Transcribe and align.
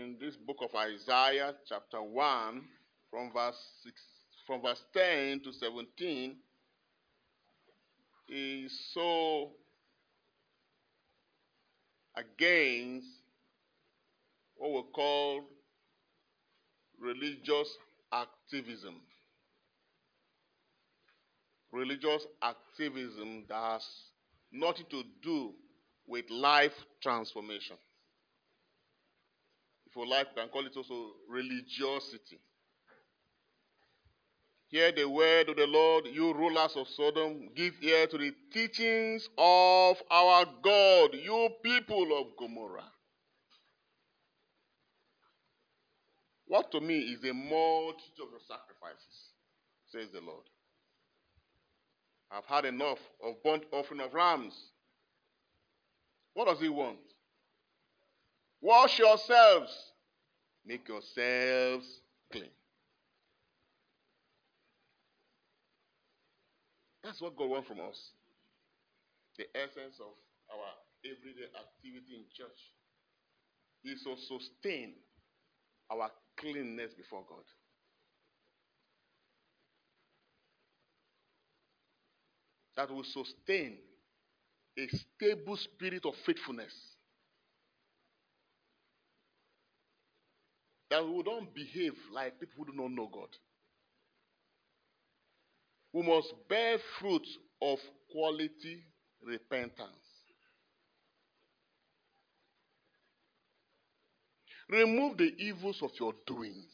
in 0.00 0.16
this 0.18 0.34
book 0.36 0.56
of 0.62 0.74
Isaiah, 0.74 1.54
chapter 1.68 2.02
1, 2.02 2.62
from 3.10 3.32
verse 3.32 3.58
6, 3.84 4.00
from 4.46 4.62
verse 4.62 4.82
10 4.94 5.40
to 5.44 5.52
17, 5.52 6.36
is 8.30 8.90
so 8.94 9.50
against 12.16 13.06
what 14.56 14.72
we 14.72 14.82
call 14.94 15.42
religious 16.98 17.76
activism. 18.12 19.02
Religious 21.72 22.26
activism 22.42 23.44
that 23.48 23.72
has 23.72 23.86
nothing 24.50 24.86
to 24.90 25.02
do 25.22 25.52
with 26.06 26.24
life 26.30 26.72
transformation. 27.02 27.76
If 29.90 29.96
you 29.96 30.08
like, 30.08 30.28
we 30.34 30.40
can 30.40 30.50
call 30.50 30.66
it 30.66 30.76
also 30.76 31.12
religiosity. 31.28 32.38
Hear 34.68 34.92
the 34.92 35.08
word 35.08 35.48
of 35.48 35.56
the 35.56 35.66
Lord, 35.66 36.06
you 36.06 36.32
rulers 36.32 36.76
of 36.76 36.86
Sodom. 36.86 37.48
Give 37.56 37.74
ear 37.82 38.06
to 38.06 38.18
the 38.18 38.32
teachings 38.52 39.28
of 39.36 39.96
our 40.08 40.46
God, 40.62 41.14
you 41.14 41.48
people 41.64 42.20
of 42.20 42.36
Gomorrah. 42.38 42.84
What 46.46 46.70
to 46.70 46.80
me 46.80 46.98
is 46.98 47.24
a 47.24 47.34
multitude 47.34 48.32
of 48.34 48.42
sacrifices, 48.46 49.32
says 49.88 50.08
the 50.12 50.20
Lord. 50.20 50.44
I've 52.30 52.44
had 52.44 52.64
enough 52.64 52.98
of 53.24 53.42
burnt 53.42 53.64
offering 53.72 54.00
of 54.00 54.14
rams. 54.14 54.54
What 56.34 56.46
does 56.46 56.60
he 56.60 56.68
want? 56.68 56.98
Wash 58.60 58.98
yourselves. 58.98 59.72
Make 60.64 60.86
yourselves 60.88 61.86
clean. 62.30 62.50
That's 67.02 67.20
what 67.20 67.36
God 67.36 67.48
wants 67.48 67.68
from 67.68 67.80
us. 67.80 68.12
The 69.38 69.44
essence 69.56 69.98
of 70.00 70.12
our 70.52 70.68
everyday 71.04 71.48
activity 71.56 72.14
in 72.16 72.24
church 72.36 72.60
is 73.84 74.02
to 74.04 74.16
sustain 74.16 74.92
our 75.90 76.10
cleanness 76.36 76.92
before 76.94 77.24
God. 77.28 77.44
That 82.76 82.90
will 82.94 83.04
sustain 83.04 83.78
a 84.78 84.86
stable 84.88 85.56
spirit 85.56 86.04
of 86.04 86.14
faithfulness. 86.26 86.72
That 90.90 91.06
we 91.06 91.22
don't 91.22 91.54
behave 91.54 91.92
like 92.12 92.40
people 92.40 92.64
who 92.64 92.72
do 92.72 92.78
not 92.82 92.90
know 92.90 93.08
God. 93.12 93.28
We 95.92 96.02
must 96.02 96.32
bear 96.48 96.78
fruit 97.00 97.26
of 97.62 97.78
quality 98.12 98.84
repentance. 99.24 100.10
Remove 104.68 105.18
the 105.18 105.34
evils 105.38 105.78
of 105.82 105.90
your 105.98 106.12
doings. 106.26 106.70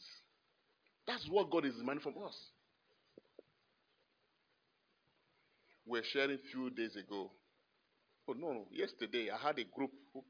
That's 1.07 1.27
what 1.29 1.49
God 1.49 1.65
is 1.65 1.75
demanding 1.75 2.03
from 2.03 2.23
us. 2.23 2.35
We 5.85 5.99
are 5.99 6.03
sharing 6.11 6.31
a 6.31 6.51
few 6.51 6.69
days 6.69 6.95
ago. 6.95 7.31
Oh 8.27 8.33
no, 8.33 8.51
no, 8.51 8.67
yesterday 8.71 9.29
I 9.31 9.37
had 9.47 9.57
a 9.57 9.63
group 9.63 9.91
who, 10.13 10.23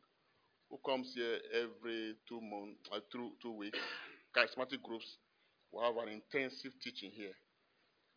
who 0.69 0.77
comes 0.85 1.13
here 1.15 1.37
every 1.53 2.15
two 2.27 2.41
months, 2.41 2.79
uh, 2.91 2.99
two, 3.11 3.31
two 3.41 3.51
weeks, 3.51 3.79
charismatic 4.35 4.81
groups. 4.83 5.17
We 5.71 5.83
have 5.83 5.97
an 5.97 6.09
intensive 6.09 6.71
teaching 6.81 7.11
here. 7.11 7.33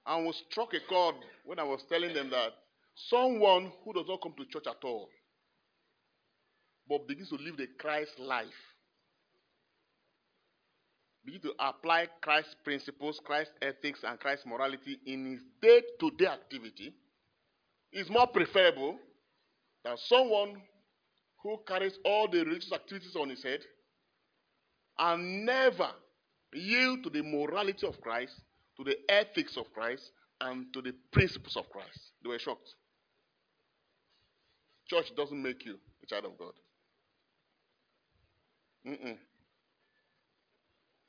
And 0.07 0.27
we 0.27 0.33
struck 0.51 0.73
a 0.75 0.81
chord 0.89 1.17
when 1.45 1.59
I 1.59 1.65
was 1.65 1.83
telling 1.89 2.15
them 2.15 2.31
that 2.31 2.53
someone 2.95 3.73
who 3.85 3.93
does 3.93 4.07
not 4.09 4.23
come 4.23 4.35
to 4.37 4.45
church 4.47 4.67
at 4.67 4.85
all, 4.85 5.09
but 6.89 7.07
begins 7.07 7.29
to 7.29 7.37
live 7.37 7.57
the 7.57 7.69
Christ 7.79 8.19
life, 8.19 8.47
begin 11.25 11.41
to 11.43 11.53
apply 11.61 12.09
Christ 12.21 12.57
principles, 12.65 13.21
Christ 13.25 13.53
ethics, 13.63 14.01
and 14.05 14.19
Christ 14.19 14.47
morality 14.47 14.99
in 15.07 15.33
his 15.33 15.41
day 15.61 15.83
to 16.01 16.11
day 16.13 16.27
activity 16.27 16.95
is 17.93 18.09
more 18.09 18.27
preferable 18.27 18.97
than 19.85 19.97
someone 19.97 20.63
who 21.43 21.59
carries 21.67 21.99
all 22.05 22.29
the 22.29 22.45
religious 22.45 22.73
activities 22.73 23.17
on 23.17 23.31
his 23.31 23.43
head 23.43 23.61
and 24.99 25.47
never 25.47 25.91
yield 26.53 27.03
to 27.05 27.11
the 27.11 27.23
morality 27.23 27.87
of 27.87 28.01
Christ, 28.01 28.35
to 28.77 28.85
the 28.85 28.97
ethics 29.09 29.57
of 29.57 29.73
Christ, 29.73 30.11
and 30.41 30.73
to 30.73 30.83
the 30.83 30.95
principles 31.13 31.57
of 31.57 31.69
Christ. 31.71 31.99
They 32.23 32.29
were 32.29 32.39
shocked. 32.39 32.75
Church 34.87 35.13
doesn't 35.17 35.41
make 35.41 35.65
you 35.65 35.79
a 36.03 36.07
child 36.07 36.25
of 36.25 36.39
God. 36.39 36.53
Mm-mm. 38.87 39.17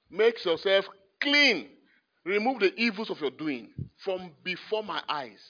Make 0.09 0.43
yourself 0.43 0.85
clean. 1.19 1.69
Remove 2.25 2.59
the 2.59 2.73
evils 2.75 3.09
of 3.09 3.19
your 3.19 3.31
doing 3.31 3.69
from 4.03 4.31
before 4.43 4.83
my 4.83 5.01
eyes. 5.09 5.41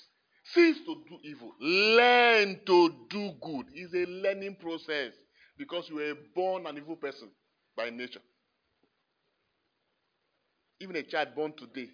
Cease 0.43 0.79
to 0.85 1.03
do 1.07 1.19
evil. 1.23 1.53
Learn 1.59 2.59
to 2.65 2.95
do 3.09 3.31
good. 3.41 3.67
It's 3.73 3.93
a 3.93 4.05
learning 4.09 4.57
process 4.59 5.13
because 5.57 5.87
you 5.89 5.95
were 5.95 6.15
born 6.35 6.65
an 6.65 6.77
evil 6.77 6.95
person 6.95 7.29
by 7.77 7.89
nature. 7.89 8.21
Even 10.79 10.95
a 10.95 11.03
child 11.03 11.35
born 11.35 11.53
today, 11.53 11.89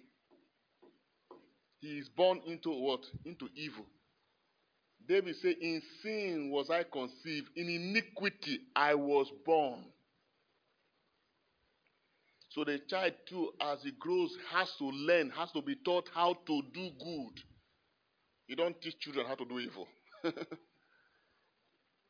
he 1.80 1.98
is 1.98 2.08
born 2.08 2.40
into 2.46 2.70
what? 2.70 3.04
Into 3.24 3.48
evil. 3.54 3.84
David 5.06 5.36
said, 5.36 5.56
In 5.60 5.82
sin 6.02 6.50
was 6.50 6.70
I 6.70 6.84
conceived, 6.84 7.48
in 7.54 7.68
iniquity 7.68 8.60
I 8.74 8.94
was 8.94 9.30
born. 9.44 9.84
So 12.50 12.64
the 12.64 12.78
child, 12.78 13.12
too, 13.28 13.52
as 13.60 13.82
he 13.82 13.92
grows, 13.92 14.36
has 14.50 14.70
to 14.78 14.84
learn, 14.86 15.30
has 15.30 15.52
to 15.52 15.62
be 15.62 15.76
taught 15.76 16.10
how 16.14 16.34
to 16.46 16.62
do 16.72 16.90
good. 16.98 17.42
You 18.48 18.56
don't 18.56 18.80
teach 18.80 18.98
children 18.98 19.26
how 19.26 19.34
to 19.36 19.44
do 19.44 19.58
evil. 19.58 19.86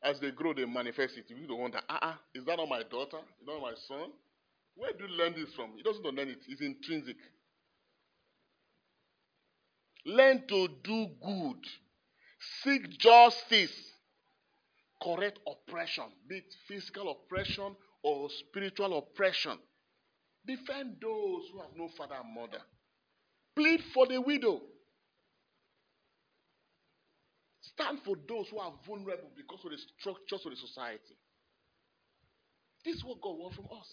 as 0.03 0.21
they 0.21 0.31
grow, 0.31 0.55
they 0.55 0.65
manifest 0.65 1.19
it. 1.19 1.25
You 1.29 1.47
don't 1.47 1.61
wonder, 1.61 1.81
ah, 1.89 1.97
uh-uh, 1.97 2.15
is 2.35 2.45
that 2.45 2.57
not 2.57 2.69
my 2.69 2.83
daughter? 2.85 3.19
Is 3.41 3.47
that 3.47 3.53
not 3.53 3.63
my 3.63 3.75
son? 3.87 4.11
Where 4.77 4.93
do 4.93 5.05
you 5.05 5.11
learn 5.11 5.35
this 5.35 5.53
from? 5.55 5.73
He 5.77 5.83
doesn't 5.83 6.05
learn 6.05 6.29
it, 6.29 6.39
it's 6.47 6.61
intrinsic. 6.61 7.17
Learn 10.07 10.45
to 10.49 10.69
do 10.85 11.09
good. 11.23 11.67
Seek 12.63 12.99
justice. 12.99 13.73
Correct 15.03 15.39
oppression, 15.47 16.05
be 16.29 16.39
it 16.39 16.55
physical 16.67 17.11
oppression 17.11 17.77
or 18.03 18.29
spiritual 18.31 18.99
oppression. 18.99 19.57
Defend 20.45 20.97
those 21.01 21.43
who 21.53 21.61
have 21.61 21.71
no 21.77 21.89
father 21.97 22.17
and 22.21 22.35
mother. 22.35 22.63
Plead 23.55 23.81
for 23.95 24.07
the 24.07 24.21
widow. 24.21 24.61
Stand 27.79 28.01
for 28.05 28.17
those 28.29 28.49
who 28.51 28.59
are 28.59 28.73
vulnerable 28.85 29.31
because 29.37 29.61
of 29.65 29.71
the 29.71 29.79
structures 30.01 30.43
of 30.45 30.51
the 30.51 30.57
society. 30.59 31.15
This 32.85 32.97
is 32.97 33.05
what 33.05 33.21
God 33.23 33.39
wants 33.39 33.55
from 33.55 33.67
us. 33.67 33.87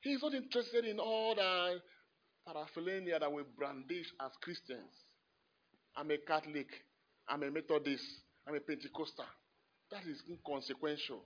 He 0.00 0.10
is 0.10 0.22
not 0.22 0.34
interested 0.34 0.84
in 0.84 0.98
all 0.98 1.36
the 1.36 1.78
paraphernalia 2.44 3.20
that 3.20 3.32
we 3.32 3.42
brandish 3.56 4.06
as 4.20 4.32
Christians. 4.42 4.90
I'm 5.96 6.10
a 6.10 6.18
Catholic. 6.18 6.66
I'm 7.28 7.44
a 7.44 7.50
Methodist. 7.50 8.04
I'm 8.48 8.56
a 8.56 8.60
Pentecostal. 8.60 9.24
That 9.92 10.02
is 10.10 10.20
inconsequential. 10.28 11.22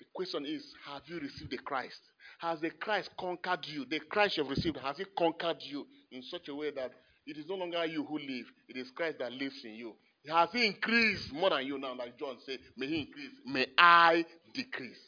The 0.00 0.06
question 0.14 0.46
is 0.46 0.64
Have 0.86 1.02
you 1.06 1.20
received 1.20 1.50
the 1.50 1.58
Christ? 1.58 2.00
Has 2.40 2.60
the 2.60 2.70
Christ 2.70 3.10
conquered 3.18 3.66
you? 3.66 3.84
The 3.84 4.00
Christ 4.00 4.38
you 4.38 4.44
have 4.44 4.50
received, 4.50 4.78
has 4.78 4.98
it 4.98 5.14
conquered 5.16 5.58
you 5.60 5.86
in 6.10 6.22
such 6.22 6.48
a 6.48 6.54
way 6.54 6.70
that 6.70 6.90
it 7.26 7.36
is 7.36 7.46
no 7.46 7.56
longer 7.56 7.84
you 7.84 8.02
who 8.04 8.18
live, 8.18 8.46
it 8.68 8.76
is 8.76 8.90
Christ 8.90 9.18
that 9.18 9.32
lives 9.32 9.62
in 9.62 9.74
you? 9.74 9.94
Has 10.26 10.50
he 10.52 10.66
increased 10.66 11.32
more 11.32 11.50
than 11.50 11.66
you 11.66 11.78
now? 11.78 11.94
Like 11.94 12.18
John 12.18 12.36
said, 12.44 12.58
May 12.76 12.86
he 12.86 13.00
increase, 13.00 13.30
may 13.46 13.66
I 13.76 14.24
decrease. 14.54 14.98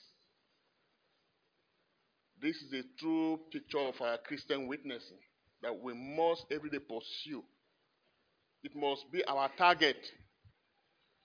This 2.40 2.56
is 2.56 2.72
a 2.72 2.82
true 2.98 3.40
picture 3.50 3.78
of 3.78 4.00
our 4.00 4.18
Christian 4.18 4.66
witnessing 4.66 5.18
that 5.62 5.78
we 5.80 5.94
must 5.94 6.44
every 6.50 6.70
day 6.70 6.80
pursue. 6.80 7.42
It 8.64 8.74
must 8.74 9.10
be 9.10 9.24
our 9.24 9.48
target. 9.56 9.96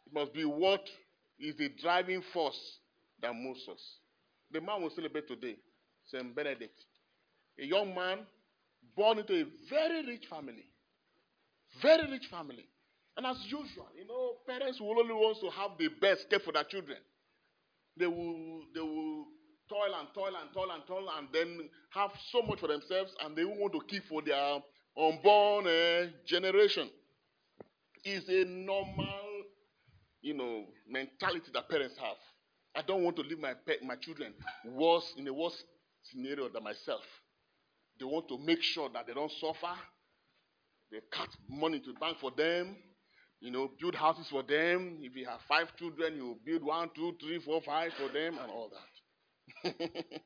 It 0.06 0.14
must 0.14 0.34
be 0.34 0.46
what 0.46 0.88
is 1.40 1.56
the 1.56 1.70
driving 1.82 2.22
force 2.34 2.60
that 3.22 3.34
moves 3.36 3.68
us. 3.72 3.82
The 4.52 4.62
man 4.62 4.82
we 4.84 4.90
celebrate 4.96 5.28
today, 5.28 5.56
Saint 6.12 6.36
Benedict, 6.36 6.80
a 7.60 7.66
young 7.66 7.94
man 7.94 8.20
born 8.96 9.20
into 9.20 9.34
a 9.34 9.46
very 9.70 10.06
rich 10.06 10.26
family. 10.30 10.66
Very 11.82 12.10
rich 12.10 12.28
family. 12.32 12.66
And 13.16 13.26
as 13.26 13.38
usual, 13.46 13.88
you 13.98 14.08
know, 14.08 14.36
parents 14.48 14.80
will 14.80 15.00
only 15.00 15.14
want 15.14 15.38
to 15.42 15.50
have 15.50 15.72
the 15.78 15.90
best 16.00 16.30
care 16.30 16.40
for 16.40 16.54
their 16.54 16.64
children. 16.64 17.00
They 17.98 18.06
will, 18.06 18.62
they 18.74 18.80
will 18.80 19.26
toil 19.68 19.94
and 20.00 20.08
toil 20.14 20.34
and 20.40 20.54
toil 20.54 20.72
and 20.72 20.84
toil 20.88 21.08
and 21.18 21.28
then 21.34 21.70
have 21.90 22.12
so 22.32 22.42
much 22.44 22.60
for 22.60 22.68
themselves 22.68 23.12
and 23.24 23.36
they 23.36 23.44
want 23.44 23.74
to 23.74 23.82
keep 23.88 24.04
for 24.08 24.22
their 24.22 24.60
unborn 24.98 25.68
uh, 25.68 26.08
generation. 26.26 26.90
It's 28.04 28.30
a 28.30 28.46
normal, 28.48 29.44
you 30.22 30.34
know, 30.34 30.66
mentality 30.88 31.52
that 31.54 31.70
parents 31.70 31.96
have. 32.00 32.18
I 32.78 32.84
don't 32.84 33.04
want 33.04 33.16
to 33.16 33.24
leave 33.24 33.40
my 33.40 33.56
pet, 33.56 33.82
my 33.84 33.96
children 33.96 34.34
worse 34.64 35.12
in 35.18 35.28
a 35.28 35.34
worse 35.34 35.64
scenario 36.04 36.48
than 36.48 36.64
myself. 36.64 37.02
They 38.00 38.06
want 38.06 38.28
to 38.28 38.38
make 38.38 38.62
sure 38.62 38.88
that 38.94 39.08
they 39.08 39.14
don't 39.16 39.32
suffer. 39.32 39.74
They 40.92 41.00
cut 41.12 41.30
money 41.50 41.80
to 41.80 41.92
the 41.94 42.00
bank 42.00 42.18
for 42.22 42.30
them. 42.30 42.76
You 43.42 43.50
know, 43.50 43.72
build 43.80 43.96
houses 43.96 44.28
for 44.30 44.44
them. 44.44 45.00
If 45.02 45.16
you 45.16 45.26
have 45.26 45.40
five 45.48 45.76
children, 45.78 46.18
you 46.18 46.38
build 46.46 46.64
one, 46.64 46.92
two, 46.96 47.16
three, 47.20 47.40
four, 47.40 47.62
five 47.62 47.94
for 47.94 48.10
them, 48.14 48.38
and 48.40 48.52
all 48.52 48.70
that. 48.70 49.74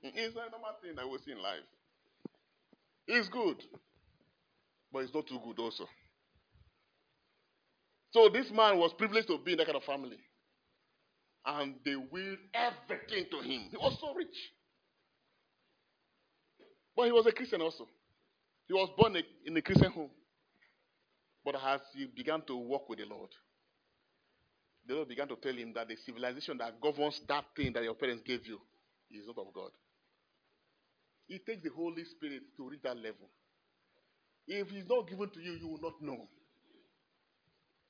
it's 0.03 0.35
a 0.35 0.51
normal 0.51 0.75
thing 0.83 0.95
that 0.97 1.09
we 1.09 1.17
see 1.25 1.31
in 1.31 1.41
life. 1.41 1.63
It's 3.07 3.29
good, 3.29 3.63
but 4.91 4.99
it's 4.99 5.13
not 5.13 5.25
too 5.27 5.39
good 5.43 5.57
also. 5.59 5.85
So 8.11 8.27
this 8.27 8.51
man 8.51 8.77
was 8.77 8.93
privileged 8.93 9.27
to 9.29 9.37
be 9.37 9.53
in 9.53 9.57
that 9.57 9.67
kind 9.67 9.77
of 9.77 9.83
family. 9.83 10.17
And 11.45 11.75
they 11.83 11.95
willed 11.95 12.37
everything 12.53 13.25
to 13.31 13.37
him. 13.41 13.63
He 13.71 13.77
was 13.77 13.97
so 13.99 14.13
rich. 14.13 14.27
But 16.95 17.05
he 17.05 17.11
was 17.11 17.25
a 17.25 17.31
Christian 17.31 17.61
also. 17.61 17.87
He 18.67 18.73
was 18.73 18.89
born 18.97 19.15
in 19.45 19.57
a 19.57 19.61
Christian 19.61 19.91
home. 19.91 20.11
But 21.43 21.55
as 21.55 21.81
he 21.95 22.05
began 22.05 22.41
to 22.43 22.55
walk 22.55 22.87
with 22.87 22.99
the 22.99 23.05
Lord, 23.05 23.29
the 24.87 24.93
Lord 24.95 25.07
began 25.07 25.27
to 25.27 25.35
tell 25.35 25.53
him 25.53 25.73
that 25.73 25.87
the 25.87 25.95
civilization 26.05 26.57
that 26.59 26.79
governs 26.81 27.19
that 27.27 27.45
thing 27.55 27.73
that 27.73 27.83
your 27.83 27.95
parents 27.95 28.23
gave 28.25 28.45
you 28.45 28.59
is 29.09 29.25
not 29.25 29.37
of 29.37 29.53
God. 29.53 29.71
It 31.27 31.45
takes 31.45 31.63
the 31.63 31.69
Holy 31.69 32.03
Spirit 32.05 32.43
to 32.57 32.69
reach 32.69 32.81
that 32.83 32.97
level. 32.97 33.29
If 34.47 34.67
it's 34.71 34.89
not 34.89 35.07
given 35.07 35.29
to 35.29 35.39
you, 35.39 35.53
you 35.53 35.67
will 35.67 35.81
not 35.81 36.01
know. 36.01 36.27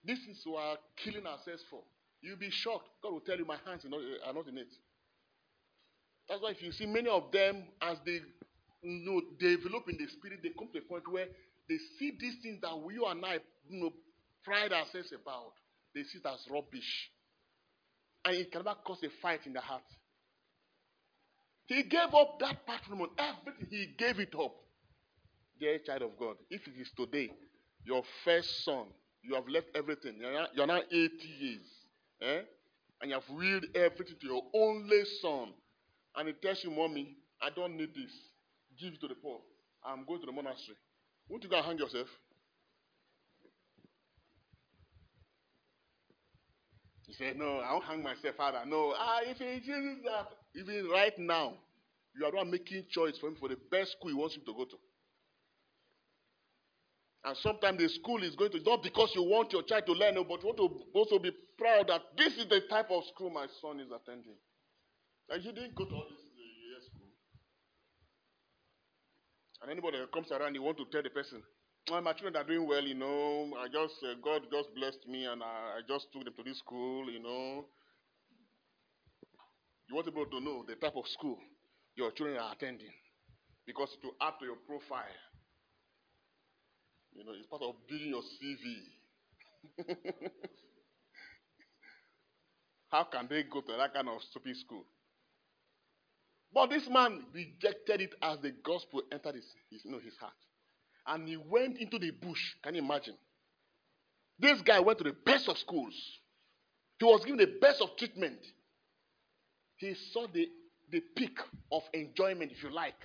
This 0.03 0.19
is 0.29 0.41
what 0.45 0.79
killing 1.03 1.25
ourselves 1.25 1.63
for. 1.69 1.81
You'll 2.21 2.37
be 2.37 2.51
shocked. 2.51 2.87
God 3.01 3.13
will 3.13 3.19
tell 3.21 3.37
you, 3.37 3.45
My 3.45 3.57
hands 3.65 3.85
are 3.85 3.89
not, 3.89 4.47
in 4.47 4.57
it. 4.57 4.67
That's 6.29 6.41
why 6.41 6.51
if 6.51 6.61
you 6.61 6.71
see 6.71 6.85
many 6.85 7.09
of 7.09 7.31
them, 7.31 7.63
as 7.81 7.97
they 8.05 8.21
you 8.83 9.05
know, 9.05 9.21
develop 9.39 9.89
in 9.89 9.97
the 9.97 10.07
spirit, 10.07 10.39
they 10.43 10.49
come 10.49 10.69
to 10.73 10.79
a 10.79 10.81
point 10.81 11.03
where 11.11 11.27
they 11.67 11.77
see 11.99 12.13
these 12.19 12.35
things 12.41 12.59
that 12.61 12.77
we 12.79 12.95
and 13.05 13.25
I 13.25 13.39
you 13.69 13.81
know, 13.81 13.93
pride 14.43 14.71
ourselves 14.71 15.11
about. 15.11 15.53
They 15.93 16.03
see 16.03 16.19
it 16.19 16.25
as 16.25 16.45
rubbish. 16.49 17.11
And 18.23 18.35
it 18.35 18.51
can 18.51 18.63
cause 18.63 18.99
a 19.03 19.09
fight 19.21 19.41
in 19.45 19.53
the 19.53 19.61
heart. 19.61 19.83
He 21.65 21.83
gave 21.83 22.13
up 22.13 22.39
that 22.39 22.65
patrimony, 22.65 23.11
everything, 23.17 23.67
he 23.69 23.87
gave 23.97 24.19
it 24.19 24.33
up. 24.35 24.53
Dear 25.59 25.79
child 25.79 26.01
of 26.01 26.17
God, 26.19 26.35
if 26.49 26.67
it 26.67 26.73
is 26.79 26.89
today, 26.97 27.31
your 27.85 28.03
first 28.25 28.63
son, 28.65 28.85
you 29.21 29.35
have 29.35 29.47
left 29.47 29.67
everything. 29.75 30.15
You're 30.19 30.33
now, 30.33 30.47
you're 30.53 30.67
now 30.67 30.81
80 30.91 31.13
years. 31.39 31.80
Eh? 32.21 32.41
And 33.01 33.09
you 33.09 33.15
have 33.15 33.29
willed 33.29 33.65
everything 33.73 34.15
to 34.21 34.27
your 34.27 34.43
only 34.53 35.03
son. 35.21 35.53
And 36.15 36.27
he 36.27 36.33
tells 36.33 36.63
you, 36.63 36.71
Mommy, 36.71 37.17
I 37.41 37.49
don't 37.49 37.75
need 37.75 37.95
this. 37.95 38.11
Give 38.79 38.93
it 38.93 39.01
to 39.01 39.07
the 39.07 39.15
poor. 39.15 39.39
I'm 39.83 40.05
going 40.05 40.19
to 40.19 40.25
the 40.25 40.31
monastery. 40.31 40.77
Won't 41.27 41.43
you 41.43 41.49
go 41.49 41.57
and 41.57 41.65
hang 41.65 41.77
yourself? 41.77 42.07
He 47.07 47.13
said, 47.13 47.37
No, 47.37 47.57
I 47.57 47.73
won't 47.73 47.85
hang 47.85 48.03
myself, 48.03 48.35
Father. 48.37 48.61
No. 48.65 48.93
Ah, 48.95 49.19
if 49.23 49.37
he 49.37 49.59
chooses 49.59 50.03
that, 50.05 50.29
even 50.55 50.87
right 50.89 51.17
now, 51.17 51.53
you 52.15 52.25
are 52.25 52.31
not 52.31 52.47
making 52.47 52.85
choice 52.89 53.17
for 53.19 53.27
him 53.27 53.35
for 53.39 53.49
the 53.49 53.57
best 53.71 53.93
school 53.93 54.11
he 54.11 54.15
wants 54.15 54.35
him 54.35 54.43
to 54.45 54.53
go 54.53 54.65
to. 54.65 54.77
And 57.23 57.37
sometimes 57.37 57.77
the 57.77 57.87
school 57.89 58.23
is 58.23 58.35
going 58.35 58.51
to, 58.51 58.59
not 58.65 58.81
because 58.81 59.11
you 59.13 59.21
want 59.21 59.53
your 59.53 59.61
child 59.63 59.85
to 59.85 59.93
learn, 59.93 60.15
but 60.15 60.41
you 60.41 60.47
want 60.49 60.57
to 60.57 60.69
also 60.93 61.19
be 61.19 61.31
proud 61.57 61.87
that 61.87 62.01
this 62.17 62.33
is 62.33 62.47
the 62.49 62.61
type 62.69 62.89
of 62.89 63.03
school 63.13 63.29
my 63.29 63.45
son 63.61 63.79
is 63.79 63.89
attending. 63.93 64.37
And 65.29 65.43
you 65.43 65.51
didn't 65.51 65.75
go 65.75 65.85
to 65.85 65.93
all 65.93 66.05
this 66.09 66.17
uh, 66.17 66.81
school. 66.81 67.07
And 69.61 69.71
anybody 69.71 69.99
that 69.99 70.11
comes 70.11 70.31
around, 70.31 70.55
you 70.55 70.63
want 70.63 70.77
to 70.77 70.85
tell 70.91 71.03
the 71.03 71.11
person, 71.11 71.43
well, 71.89 72.01
my 72.01 72.13
children 72.13 72.35
are 72.41 72.47
doing 72.47 72.67
well, 72.67 72.83
you 72.83 72.95
know. 72.95 73.53
I 73.59 73.67
just, 73.67 74.01
uh, 74.03 74.15
God 74.23 74.41
just 74.51 74.73
blessed 74.73 75.07
me 75.07 75.25
and 75.25 75.43
I, 75.43 75.77
I 75.77 75.81
just 75.87 76.07
took 76.11 76.25
them 76.25 76.33
to 76.35 76.43
this 76.43 76.57
school, 76.57 77.05
you 77.11 77.21
know. 77.21 77.65
You 79.87 79.95
want 79.95 80.07
people 80.07 80.25
to 80.25 80.39
know 80.39 80.65
the 80.67 80.75
type 80.75 80.95
of 80.95 81.07
school 81.07 81.37
your 81.95 82.11
children 82.11 82.37
are 82.39 82.53
attending 82.53 82.93
because 83.67 83.89
to 84.01 84.11
add 84.21 84.33
to 84.39 84.45
your 84.45 84.55
profile 84.65 85.19
you 87.15 87.23
know, 87.25 87.31
it's 87.37 87.47
part 87.47 87.61
of 87.61 87.75
building 87.87 88.09
your 88.09 88.21
CV. 88.21 88.77
How 92.89 93.03
can 93.05 93.27
they 93.29 93.43
go 93.43 93.61
to 93.61 93.77
that 93.77 93.93
kind 93.93 94.09
of 94.09 94.21
stupid 94.23 94.57
school? 94.57 94.85
But 96.53 96.69
this 96.69 96.89
man 96.89 97.23
rejected 97.33 98.01
it 98.01 98.15
as 98.21 98.39
the 98.39 98.51
gospel 98.63 99.01
entered 99.11 99.35
his, 99.35 99.45
his, 99.69 99.85
you 99.85 99.91
know, 99.91 99.99
his 99.99 100.17
heart. 100.17 100.33
And 101.07 101.27
he 101.27 101.37
went 101.37 101.77
into 101.77 101.97
the 101.97 102.11
bush. 102.11 102.55
Can 102.61 102.75
you 102.75 102.81
imagine? 102.81 103.15
This 104.37 104.61
guy 104.61 104.79
went 104.79 104.97
to 104.97 105.05
the 105.05 105.15
best 105.25 105.47
of 105.47 105.57
schools. 105.57 105.93
He 106.99 107.05
was 107.05 107.23
given 107.23 107.39
the 107.39 107.57
best 107.61 107.81
of 107.81 107.95
treatment. 107.97 108.39
He 109.77 109.95
saw 110.11 110.27
the, 110.27 110.47
the 110.91 110.99
peak 111.15 111.39
of 111.71 111.83
enjoyment, 111.93 112.51
if 112.51 112.61
you 112.61 112.69
like. 112.69 112.95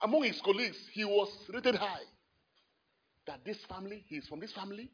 Among 0.00 0.22
his 0.22 0.40
colleagues, 0.40 0.78
he 0.92 1.04
was 1.04 1.28
rated 1.52 1.74
high 1.74 2.04
that 3.26 3.44
this 3.44 3.58
family, 3.68 4.04
he's 4.08 4.26
from 4.26 4.40
this 4.40 4.52
family. 4.52 4.90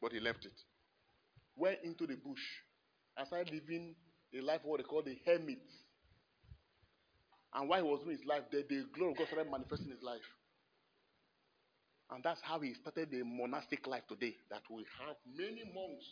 But 0.00 0.12
he 0.12 0.20
left 0.20 0.44
it. 0.44 0.52
Went 1.56 1.78
into 1.82 2.06
the 2.06 2.16
bush 2.16 2.42
and 3.16 3.26
started 3.26 3.52
living 3.52 3.94
a 4.36 4.40
life 4.40 4.60
what 4.64 4.78
they 4.78 4.84
call 4.84 5.02
the 5.02 5.16
hermit. 5.24 5.62
And 7.54 7.68
while 7.68 7.82
he 7.82 7.88
was 7.88 8.00
doing 8.02 8.16
his 8.18 8.26
life 8.26 8.42
there, 8.50 8.62
the 8.68 8.84
glory 8.94 9.12
of 9.12 9.18
God 9.18 9.28
started 9.28 9.50
manifesting 9.50 9.90
his 9.90 10.02
life. 10.02 10.26
And 12.10 12.22
that's 12.22 12.40
how 12.42 12.60
he 12.60 12.74
started 12.74 13.10
the 13.10 13.22
monastic 13.24 13.86
life 13.86 14.02
today. 14.08 14.34
That 14.50 14.62
we 14.70 14.84
have 15.06 15.16
many 15.24 15.62
monks, 15.72 16.04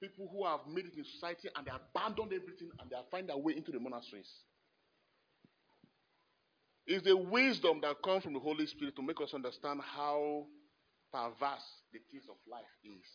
people 0.00 0.28
who 0.30 0.44
have 0.44 0.60
made 0.68 0.84
it 0.84 0.96
in 0.96 1.04
society 1.04 1.48
and 1.56 1.66
they 1.66 1.72
abandoned 1.72 2.32
everything 2.32 2.70
and 2.80 2.90
they 2.90 2.96
find 3.10 3.28
their 3.28 3.38
way 3.38 3.56
into 3.56 3.72
the 3.72 3.80
monasteries. 3.80 4.30
It's 6.86 7.04
the 7.04 7.16
wisdom 7.16 7.80
that 7.82 8.02
comes 8.02 8.24
from 8.24 8.34
the 8.34 8.40
Holy 8.40 8.66
Spirit 8.66 8.94
to 8.96 9.02
make 9.02 9.20
us 9.20 9.32
understand 9.34 9.80
how 9.82 10.46
perverse 11.12 11.64
the 11.92 12.00
things 12.10 12.24
of 12.28 12.36
life 12.50 12.64
is. 12.84 13.08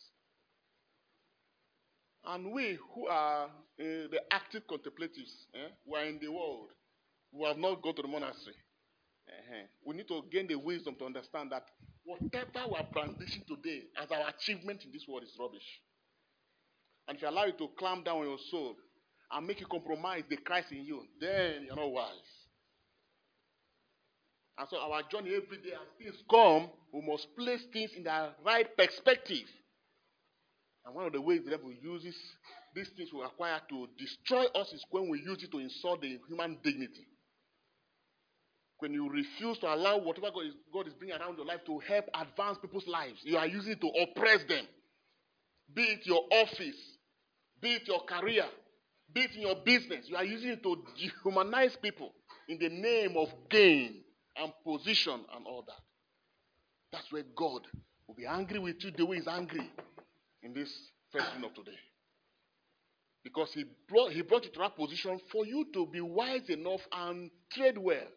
And 2.25 2.51
we 2.51 2.77
who 2.95 3.07
are 3.07 3.45
uh, 3.45 3.49
the 3.77 4.19
active 4.31 4.67
contemplatives, 4.67 5.47
eh, 5.53 5.69
who 5.85 5.95
are 5.95 6.05
in 6.05 6.19
the 6.19 6.29
world, 6.29 6.69
who 7.31 7.45
have 7.45 7.57
not 7.57 7.81
gone 7.81 7.95
to 7.95 8.01
the 8.01 8.07
monastery, 8.07 8.55
uh-huh, 9.27 9.65
we 9.85 9.95
need 9.95 10.07
to 10.07 10.23
gain 10.31 10.47
the 10.47 10.55
wisdom 10.55 10.95
to 10.95 11.05
understand 11.05 11.51
that 11.51 11.63
whatever 12.03 12.67
we 12.71 12.75
are 12.75 12.87
brandishing 12.91 13.43
today 13.47 13.83
as 14.01 14.09
our 14.11 14.29
achievement 14.29 14.83
in 14.83 14.91
this 14.91 15.05
world 15.07 15.23
is 15.23 15.35
rubbish. 15.39 15.67
And 17.07 17.15
if 17.17 17.21
you 17.21 17.29
allow 17.29 17.45
it 17.45 17.57
to 17.59 17.67
clamp 17.77 18.05
down 18.05 18.17
on 18.17 18.27
your 18.27 18.39
soul 18.49 18.75
and 19.31 19.47
make 19.47 19.59
you 19.59 19.67
compromise 19.67 20.23
the 20.29 20.37
Christ 20.37 20.71
in 20.71 20.83
you, 20.83 21.03
then 21.21 21.65
you're 21.65 21.75
not 21.75 21.91
wise. 21.91 22.38
And 24.59 24.67
so 24.67 24.77
our 24.77 25.03
journey 25.03 25.29
every 25.29 25.57
day 25.57 25.71
as 25.71 25.87
things 25.97 26.21
come, 26.29 26.69
we 26.91 27.01
must 27.01 27.33
place 27.37 27.61
things 27.71 27.91
in 27.95 28.03
the 28.03 28.29
right 28.45 28.67
perspective. 28.75 29.47
And 30.85 30.93
one 30.93 31.05
of 31.05 31.13
the 31.13 31.21
ways 31.21 31.41
the 31.45 31.51
devil 31.51 31.71
uses 31.71 32.15
these 32.75 32.89
things 32.97 33.09
we 33.13 33.23
acquire 33.23 33.61
to 33.69 33.87
destroy 33.97 34.43
us 34.59 34.73
is 34.73 34.83
when 34.91 35.09
we 35.09 35.21
use 35.21 35.41
it 35.43 35.51
to 35.51 35.59
insult 35.59 36.01
the 36.01 36.19
human 36.27 36.57
dignity. 36.61 37.07
When 38.79 38.93
you 38.93 39.09
refuse 39.09 39.57
to 39.59 39.73
allow 39.73 39.97
whatever 39.97 40.29
God 40.29 40.45
is, 40.47 40.53
God 40.73 40.87
is 40.87 40.93
bringing 40.93 41.15
around 41.17 41.37
your 41.37 41.45
life 41.45 41.61
to 41.65 41.79
help 41.79 42.05
advance 42.13 42.57
people's 42.61 42.87
lives, 42.87 43.19
you 43.23 43.37
are 43.37 43.47
using 43.47 43.73
it 43.73 43.81
to 43.81 43.87
oppress 43.87 44.43
them. 44.47 44.65
Be 45.73 45.83
it 45.83 46.05
your 46.05 46.23
office, 46.31 46.97
be 47.61 47.75
it 47.75 47.87
your 47.87 48.01
career, 48.03 48.45
be 49.13 49.21
it 49.21 49.31
in 49.35 49.41
your 49.41 49.55
business, 49.63 50.05
you 50.07 50.17
are 50.17 50.25
using 50.25 50.49
it 50.49 50.63
to 50.63 50.83
dehumanize 51.25 51.81
people 51.81 52.11
in 52.49 52.59
the 52.59 52.69
name 52.69 53.15
of 53.15 53.29
gain 53.49 54.03
and 54.39 54.53
position 54.63 55.19
and 55.35 55.45
all 55.45 55.63
that. 55.67 55.81
That's 56.91 57.11
where 57.11 57.23
God 57.35 57.61
will 58.07 58.15
be 58.15 58.25
angry 58.25 58.59
with 58.59 58.83
you 58.83 58.91
the 58.91 59.05
way 59.05 59.17
He's 59.17 59.27
angry 59.27 59.69
in 60.41 60.53
this 60.53 60.71
first 61.11 61.27
of 61.43 61.53
today. 61.53 61.77
Because 63.23 63.51
he 63.53 63.65
brought, 63.87 64.11
he 64.11 64.21
brought 64.21 64.45
you 64.45 64.51
to 64.51 64.59
that 64.59 64.75
position 64.75 65.19
for 65.31 65.45
you 65.45 65.65
to 65.73 65.85
be 65.87 66.01
wise 66.01 66.47
enough 66.49 66.81
and 66.91 67.29
trade 67.51 67.77
well 67.77 68.07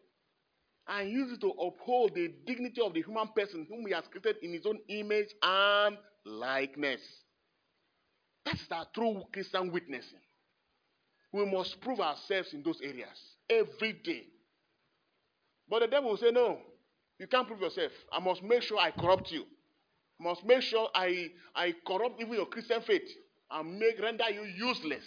and 0.89 1.11
use 1.11 1.33
it 1.33 1.41
to 1.41 1.51
uphold 1.51 2.15
the 2.15 2.33
dignity 2.47 2.81
of 2.81 2.95
the 2.95 3.03
human 3.03 3.29
person 3.35 3.67
whom 3.69 3.87
he 3.87 3.93
has 3.93 4.05
created 4.11 4.37
in 4.43 4.53
his 4.53 4.65
own 4.67 4.79
image 4.89 5.29
and 5.43 5.97
likeness. 6.25 7.01
That 8.45 8.55
is 8.55 8.67
our 8.71 8.87
true 8.95 9.23
Christian 9.33 9.73
witnessing. 9.73 10.19
We 11.33 11.47
must 11.47 11.81
prove 11.81 12.01
ourselves 12.01 12.53
in 12.53 12.63
those 12.63 12.81
areas 12.81 13.19
every 13.49 13.95
day. 13.95 14.25
But 15.69 15.81
the 15.81 15.87
devil 15.89 16.11
will 16.11 16.17
say, 16.17 16.31
No, 16.31 16.59
you 17.19 17.27
can't 17.27 17.47
prove 17.47 17.61
yourself. 17.61 17.93
I 18.13 18.21
must 18.21 18.43
make 18.43 18.63
sure 18.63 18.79
I 18.79 18.91
corrupt 18.91 19.31
you. 19.31 19.45
I 20.21 20.25
must 20.25 20.45
make 20.45 20.63
sure 20.63 20.89
I, 20.95 21.31
I 21.55 21.75
corrupt 21.87 22.21
even 22.21 22.35
your 22.35 22.47
Christian 22.47 22.81
faith 22.83 23.09
and 23.51 23.79
make 23.79 24.01
render 24.01 24.29
you 24.31 24.43
useless. 24.43 25.05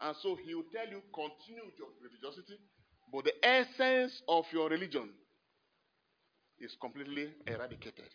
And 0.00 0.14
so 0.22 0.36
he 0.36 0.54
will 0.54 0.64
tell 0.72 0.86
you, 0.88 1.02
continue 1.14 1.70
your 1.78 1.88
religiosity, 2.02 2.58
but 3.12 3.24
the 3.24 3.46
essence 3.46 4.22
of 4.28 4.44
your 4.52 4.68
religion 4.68 5.08
is 6.58 6.76
completely 6.80 7.28
eradicated. 7.46 8.10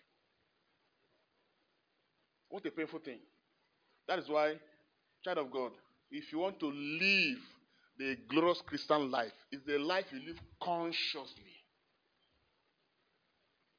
What 2.50 2.66
a 2.66 2.72
painful 2.72 3.00
thing. 3.00 3.20
That 4.08 4.20
is 4.20 4.28
why, 4.28 4.56
child 5.24 5.38
of 5.38 5.51
God, 5.51 5.72
if 6.12 6.32
you 6.32 6.39
want 6.39 6.60
to 6.60 6.68
live 6.68 7.38
the 8.00 8.18
glorious 8.29 8.62
Christian 8.65 9.12
life, 9.12 9.34
is 9.51 9.60
the 9.68 9.77
life 9.77 10.06
you 10.12 10.25
live 10.25 10.39
consciously. 10.63 11.44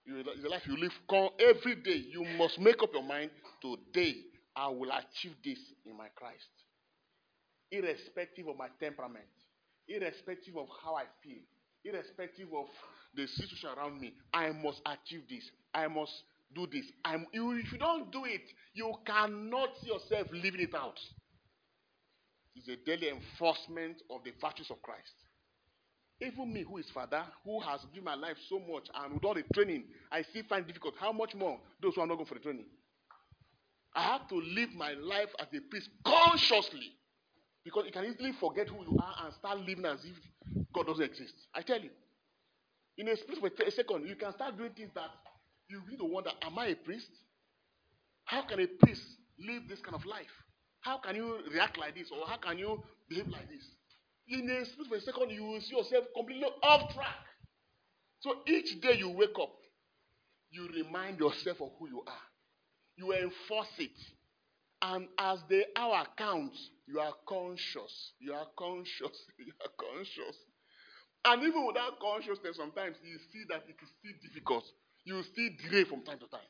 It's 0.07 0.43
the 0.43 0.49
life 0.49 0.62
you 0.67 0.77
live 0.77 0.93
con- 1.09 1.31
every 1.39 1.77
day. 1.77 2.05
You 2.11 2.25
must 2.37 2.59
make 2.59 2.83
up 2.83 2.91
your 2.93 3.03
mind 3.03 3.31
today, 3.62 4.17
I 4.55 4.69
will 4.69 4.91
achieve 4.91 5.35
this 5.43 5.59
in 5.87 5.97
my 5.97 6.09
Christ. 6.15 6.49
Irrespective 7.71 8.47
of 8.49 8.59
my 8.59 8.69
temperament, 8.79 9.25
irrespective 9.89 10.57
of 10.57 10.67
how 10.83 10.97
I 10.97 11.05
feel, 11.23 11.41
irrespective 11.85 12.49
of 12.53 12.67
the 13.15 13.27
situation 13.27 13.71
around 13.77 14.00
me, 14.00 14.12
I 14.35 14.50
must 14.50 14.83
achieve 14.85 15.23
this. 15.29 15.50
I 15.73 15.87
must 15.89 16.12
do 16.55 16.67
this. 16.67 16.85
I'm, 17.05 17.27
if 17.33 17.73
you 17.73 17.79
don't 17.79 18.11
do 18.11 18.25
it, 18.25 18.43
you 18.75 18.93
cannot 19.07 19.69
see 19.81 19.89
yourself 19.89 20.27
living 20.33 20.61
it 20.61 20.75
out. 20.75 20.99
It's 22.61 22.69
a 22.69 22.76
daily 22.85 23.09
enforcement 23.09 24.02
of 24.11 24.23
the 24.23 24.33
virtues 24.38 24.71
of 24.71 24.83
Christ. 24.83 25.14
Even 26.21 26.52
me, 26.52 26.62
who 26.62 26.76
is 26.76 26.90
father, 26.90 27.25
who 27.43 27.59
has 27.61 27.81
given 27.95 28.05
my 28.05 28.14
life 28.14 28.37
so 28.50 28.59
much, 28.59 28.88
and 28.95 29.14
with 29.14 29.25
all 29.25 29.33
the 29.33 29.45
training, 29.55 29.85
I 30.12 30.21
still 30.23 30.43
find 30.47 30.67
difficult. 30.67 30.95
How 31.00 31.11
much 31.11 31.35
more 31.35 31.59
those 31.81 31.95
who 31.95 32.02
are 32.02 32.07
not 32.07 32.17
going 32.17 32.26
for 32.26 32.35
the 32.35 32.40
training? 32.40 32.67
I 33.95 34.02
have 34.02 34.29
to 34.29 34.35
live 34.35 34.75
my 34.75 34.93
life 34.93 35.31
as 35.38 35.47
a 35.55 35.61
priest 35.71 35.88
consciously. 36.05 36.93
Because 37.64 37.85
you 37.87 37.93
can 37.93 38.05
easily 38.05 38.33
forget 38.38 38.69
who 38.69 38.83
you 38.83 38.99
are 39.00 39.25
and 39.25 39.35
start 39.35 39.59
living 39.61 39.87
as 39.87 40.05
if 40.05 40.17
God 40.75 40.87
doesn't 40.87 41.05
exist. 41.05 41.35
I 41.55 41.62
tell 41.62 41.81
you. 41.81 41.90
In 42.99 43.09
a 43.09 43.17
split 43.17 43.38
of 43.38 43.67
a 43.67 43.71
second, 43.71 44.07
you 44.07 44.17
can 44.17 44.33
start 44.35 44.59
doing 44.59 44.73
things 44.73 44.90
that 44.95 45.09
you 45.71 45.81
to 45.97 46.05
wonder, 46.05 46.31
am 46.43 46.59
I 46.59 46.67
a 46.67 46.75
priest? 46.75 47.09
How 48.25 48.43
can 48.43 48.61
a 48.61 48.67
priest 48.67 49.02
live 49.38 49.62
this 49.69 49.81
kind 49.81 49.95
of 49.95 50.05
life? 50.05 50.26
How 50.81 50.99
can 50.99 51.17
you 51.17 51.39
react 51.53 51.79
like 51.79 51.95
this? 51.95 52.11
Or 52.11 52.27
how 52.27 52.37
can 52.37 52.59
you 52.59 52.81
behave 53.09 53.29
like 53.29 53.49
this? 53.49 53.65
In 54.29 54.49
a 54.49 54.65
split 54.65 54.87
of 54.87 54.93
a 54.93 55.01
second, 55.01 55.31
you 55.31 55.45
will 55.45 55.61
see 55.61 55.77
yourself 55.77 56.05
completely 56.15 56.47
off 56.63 56.95
track. 56.95 57.27
So 58.21 58.37
each 58.47 58.81
day 58.81 58.97
you 58.99 59.11
wake 59.11 59.39
up, 59.41 59.53
you 60.51 60.69
remind 60.69 61.19
yourself 61.19 61.61
of 61.61 61.71
who 61.79 61.89
you 61.89 62.03
are. 62.07 62.25
You 62.97 63.13
enforce 63.13 63.73
it. 63.79 63.97
And 64.83 65.09
as 65.19 65.41
the 65.49 65.65
hour 65.77 66.07
counts, 66.17 66.71
you 66.87 67.01
are 67.01 67.13
conscious. 67.29 68.13
You 68.19 68.33
are 68.35 68.47
conscious. 68.57 69.19
You 69.39 69.53
are 69.61 69.73
conscious. 69.79 70.37
And 71.25 71.43
even 71.43 71.67
without 71.67 72.01
consciousness, 72.01 72.57
sometimes 72.57 72.97
you 73.05 73.19
see 73.33 73.45
that 73.49 73.65
it 73.69 73.77
is 73.83 73.91
still 73.99 74.13
difficult. 74.23 74.65
You 75.05 75.23
still 75.23 75.51
delay 75.63 75.85
from 75.85 76.03
time 76.03 76.19
to 76.19 76.27
time. 76.27 76.49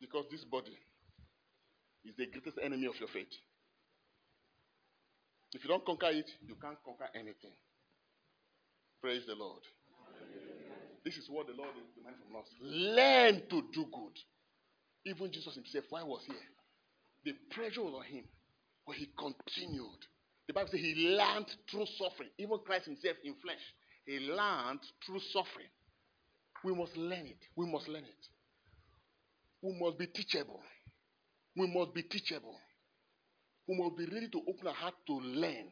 Because 0.00 0.26
this 0.30 0.44
body 0.44 0.76
is 2.08 2.16
the 2.16 2.26
greatest 2.26 2.58
enemy 2.62 2.86
of 2.86 2.98
your 2.98 3.08
faith. 3.08 3.32
If 5.54 5.62
you 5.64 5.68
don't 5.68 5.84
conquer 5.84 6.10
it, 6.10 6.30
you 6.46 6.54
can't 6.60 6.78
conquer 6.84 7.08
anything. 7.14 7.54
Praise 9.00 9.22
the 9.26 9.34
Lord. 9.34 9.62
This 11.04 11.16
is 11.16 11.28
what 11.30 11.46
the 11.46 11.54
Lord 11.54 11.70
is 11.78 11.86
demanding 11.94 12.22
from 12.26 12.36
us. 12.40 12.46
Learn 12.60 13.42
to 13.48 13.62
do 13.72 13.86
good. 13.92 14.16
Even 15.04 15.30
Jesus 15.30 15.54
himself, 15.54 15.84
why 15.90 16.02
was 16.02 16.22
here? 16.26 16.36
The 17.24 17.32
pressure 17.54 17.82
was 17.82 17.94
on 17.94 18.04
him, 18.04 18.24
but 18.86 18.96
he 18.96 19.08
continued. 19.16 20.02
The 20.48 20.52
Bible 20.52 20.70
says 20.70 20.80
he 20.80 21.16
learned 21.16 21.46
through 21.70 21.86
suffering. 21.98 22.30
Even 22.38 22.58
Christ 22.64 22.86
himself 22.86 23.16
in 23.24 23.34
flesh, 23.42 23.62
he 24.04 24.18
learned 24.18 24.80
through 25.06 25.20
suffering. 25.32 25.70
We 26.64 26.74
must 26.74 26.96
learn 26.96 27.26
it. 27.26 27.38
We 27.54 27.66
must 27.66 27.88
learn 27.88 28.04
it. 28.04 28.26
We 29.62 29.78
must 29.78 29.98
be 29.98 30.06
teachable. 30.06 30.60
We 31.56 31.66
must 31.68 31.94
be 31.94 32.02
teachable. 32.02 32.56
We 33.66 33.76
must 33.78 33.96
be 33.96 34.04
ready 34.06 34.28
to 34.28 34.40
open 34.48 34.66
our 34.66 34.74
heart 34.74 34.94
to 35.06 35.14
learn 35.14 35.66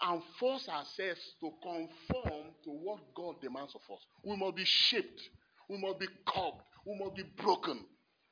and 0.00 0.22
force 0.38 0.68
ourselves 0.68 1.20
to 1.40 1.50
conform 1.62 2.46
to 2.64 2.70
what 2.70 3.00
God 3.14 3.40
demands 3.40 3.74
of 3.74 3.80
us. 3.92 4.00
We 4.22 4.36
must 4.36 4.56
be 4.56 4.64
shaped. 4.64 5.22
We 5.68 5.78
must 5.78 5.98
be 5.98 6.06
curbed. 6.26 6.62
We 6.86 6.98
must 6.98 7.16
be 7.16 7.24
broken. 7.42 7.80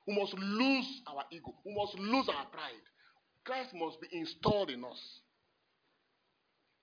We 0.07 0.15
must 0.19 0.35
lose 0.35 1.03
our 1.07 1.25
ego. 1.31 1.55
We 1.65 1.75
must 1.75 1.99
lose 1.99 2.29
our 2.29 2.47
pride. 2.47 2.85
Christ 3.45 3.71
must 3.75 4.01
be 4.01 4.09
installed 4.13 4.71
in 4.71 4.85
us. 4.85 5.21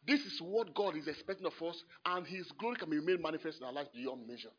This 0.07 0.21
is 0.21 0.39
what 0.41 0.73
God 0.73 0.95
is 0.95 1.07
expecting 1.07 1.45
of 1.45 1.53
us, 1.61 1.83
and 2.05 2.25
His 2.25 2.51
glory 2.53 2.77
can 2.77 2.89
be 2.89 2.99
made 2.99 3.21
manifest 3.21 3.59
in 3.59 3.65
our 3.65 3.73
lives 3.73 3.89
beyond 3.93 4.27
measure. 4.27 4.49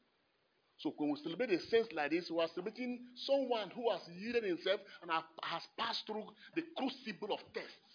So 0.80 0.94
when 0.96 1.10
we 1.10 1.20
celebrate 1.22 1.50
a 1.50 1.60
saint 1.68 1.92
like 1.92 2.10
this, 2.10 2.30
we 2.30 2.40
are 2.40 2.48
celebrating 2.54 3.00
someone 3.28 3.68
who 3.76 3.90
has 3.90 4.00
yielded 4.16 4.44
himself 4.44 4.80
and 5.02 5.10
has 5.12 5.62
passed 5.78 6.06
through 6.06 6.24
the 6.56 6.64
crucible 6.76 7.34
of 7.34 7.40
tests. 7.52 7.92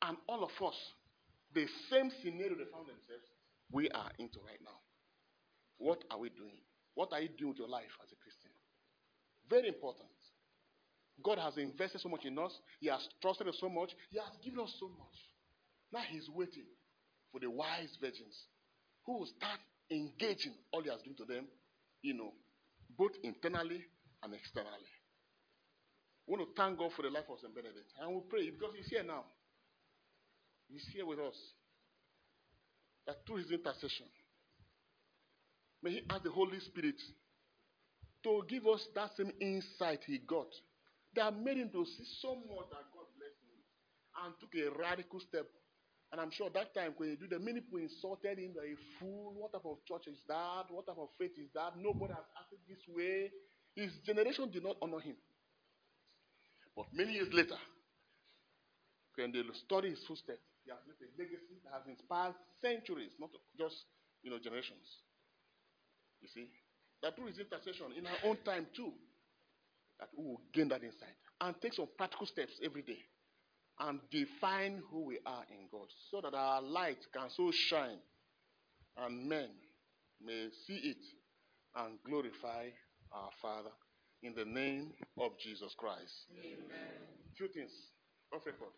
And 0.00 0.16
all 0.26 0.42
of 0.42 0.50
us, 0.66 0.74
the 1.54 1.66
same 1.90 2.10
scenario 2.22 2.56
they 2.56 2.64
found 2.72 2.88
themselves, 2.88 3.28
we 3.70 3.90
are 3.90 4.10
into 4.18 4.40
right 4.40 4.60
now. 4.64 4.80
What 5.76 6.02
are 6.10 6.18
we 6.18 6.30
doing? 6.30 6.64
What 6.94 7.12
are 7.12 7.20
you 7.20 7.28
doing 7.36 7.50
with 7.50 7.58
your 7.58 7.68
life 7.68 7.92
as 8.02 8.08
a 8.10 8.16
Christian? 8.16 8.50
Very 9.50 9.68
important. 9.68 10.08
God 11.22 11.36
has 11.38 11.58
invested 11.58 12.00
so 12.00 12.08
much 12.08 12.24
in 12.24 12.38
us. 12.38 12.56
He 12.80 12.88
has 12.88 13.06
trusted 13.20 13.48
us 13.48 13.56
so 13.60 13.68
much. 13.68 13.90
He 14.10 14.18
has 14.18 14.32
given 14.42 14.60
us 14.60 14.72
so 14.80 14.88
much. 14.88 15.16
Now 15.92 16.00
He's 16.08 16.28
waiting 16.30 16.64
for 17.30 17.38
the 17.38 17.50
wise 17.50 17.92
virgins 18.00 18.48
who 19.06 19.18
will 19.18 19.26
start 19.26 19.58
engaging 19.90 20.52
all 20.72 20.82
He 20.82 20.90
has 20.90 21.02
given 21.02 21.16
to 21.18 21.24
them, 21.24 21.46
you 22.02 22.14
know, 22.14 22.32
both 22.96 23.12
internally 23.22 23.82
and 24.22 24.34
externally. 24.34 24.90
We 26.26 26.36
want 26.36 26.48
to 26.48 26.62
thank 26.62 26.78
God 26.78 26.92
for 26.94 27.02
the 27.02 27.10
life 27.10 27.26
of 27.30 27.38
St. 27.40 27.54
Benedict. 27.54 27.92
And 28.00 28.14
we 28.14 28.20
pray 28.28 28.50
because 28.50 28.74
He's 28.76 28.88
here 28.88 29.02
now. 29.02 29.24
He's 30.68 30.86
here 30.92 31.06
with 31.06 31.18
us. 31.18 31.36
That 33.06 33.16
through 33.26 33.38
His 33.38 33.50
intercession, 33.50 34.06
may 35.82 35.90
He 35.92 36.00
ask 36.08 36.22
the 36.22 36.30
Holy 36.30 36.60
Spirit 36.60 37.00
to 38.24 38.42
give 38.48 38.66
us 38.66 38.86
that 38.94 39.10
same 39.16 39.32
insight 39.40 40.00
He 40.06 40.18
got 40.18 40.48
that 41.14 41.36
made 41.36 41.58
him 41.58 41.68
to 41.72 41.84
see 41.84 42.04
so 42.20 42.34
much 42.34 42.68
that 42.72 42.88
God 42.92 43.08
blessed 43.16 43.42
him 43.44 43.60
and 44.24 44.34
took 44.40 44.52
a 44.56 44.72
radical 44.78 45.20
step. 45.20 45.46
And 46.12 46.20
I'm 46.20 46.30
sure 46.30 46.50
that 46.52 46.74
time 46.76 46.92
when 46.98 47.10
he 47.10 47.16
do 47.16 47.26
that, 47.32 47.40
many 47.40 47.60
people 47.64 47.80
insulted 47.80 48.36
him, 48.36 48.52
that 48.52 48.68
a 48.68 48.76
fool, 49.00 49.32
what 49.32 49.52
type 49.56 49.64
of 49.64 49.80
church 49.88 50.12
is 50.12 50.20
that? 50.28 50.68
What 50.68 50.84
type 50.84 51.00
of 51.00 51.08
faith 51.18 51.32
is 51.40 51.48
that? 51.56 51.72
Nobody 51.80 52.12
has 52.12 52.28
acted 52.36 52.60
this 52.68 52.84
way. 52.84 53.32
His 53.74 53.96
generation 54.04 54.52
did 54.52 54.62
not 54.62 54.76
honor 54.82 55.00
him. 55.00 55.16
But 56.76 56.92
many 56.92 57.16
years 57.16 57.32
later, 57.32 57.56
when 59.16 59.32
they 59.32 59.40
study 59.64 59.88
his 59.88 60.04
footsteps, 60.04 60.44
he 60.64 60.70
has 60.70 60.84
left 60.84 61.00
a 61.00 61.08
legacy 61.16 61.56
that 61.64 61.80
has 61.80 61.84
inspired 61.88 62.36
centuries, 62.60 63.16
not 63.18 63.32
just 63.56 63.76
you 64.22 64.30
know 64.30 64.38
generations. 64.38 64.84
You 66.20 66.28
see? 66.28 66.46
That 67.02 67.16
through 67.16 67.32
his 67.32 67.40
intercession 67.40 67.96
in 67.96 68.06
our 68.06 68.20
own 68.24 68.36
time 68.44 68.66
too, 68.76 68.92
that 69.98 70.08
we 70.16 70.24
will 70.24 70.40
gain 70.52 70.68
that 70.68 70.84
insight 70.84 71.16
and 71.40 71.56
take 71.60 71.72
some 71.72 71.88
practical 71.96 72.26
steps 72.26 72.52
every 72.62 72.82
day 72.82 73.00
and 73.82 74.00
define 74.10 74.82
who 74.90 75.04
we 75.04 75.18
are 75.26 75.44
in 75.50 75.66
God 75.70 75.88
so 76.10 76.20
that 76.20 76.34
our 76.34 76.62
light 76.62 77.04
can 77.12 77.28
so 77.30 77.50
shine 77.50 77.98
and 78.96 79.28
men 79.28 79.48
may 80.24 80.48
see 80.66 80.76
it 80.76 81.04
and 81.76 81.98
glorify 82.04 82.68
our 83.12 83.30
Father 83.40 83.70
in 84.22 84.34
the 84.34 84.44
name 84.44 84.92
of 85.18 85.32
Jesus 85.38 85.74
Christ. 85.76 86.26
Amen. 86.44 86.62
Few 87.36 87.48
things 87.48 87.70
off 88.32 88.46
record. 88.46 88.72